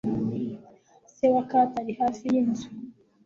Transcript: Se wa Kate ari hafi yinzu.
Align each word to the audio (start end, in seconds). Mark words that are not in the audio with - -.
Se 1.15 1.25
wa 1.33 1.43
Kate 1.49 1.75
ari 1.81 1.93
hafi 2.01 2.23
yinzu. 2.33 2.67